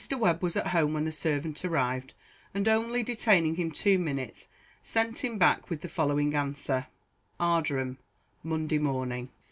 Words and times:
Webb 0.11 0.41
was 0.41 0.55
at 0.57 0.69
home 0.69 0.93
when 0.93 1.03
the 1.03 1.11
servant 1.11 1.63
arrived, 1.63 2.15
and, 2.55 2.67
only 2.67 3.03
detaining 3.03 3.53
him 3.57 3.69
two 3.69 3.99
minutes, 3.99 4.47
sent 4.81 5.23
him 5.23 5.37
back 5.37 5.69
with 5.69 5.81
the 5.81 5.87
following 5.87 6.33
answer: 6.33 6.87
Ardrum, 7.39 7.97
Monday 8.41 8.79
Morning. 8.79 9.29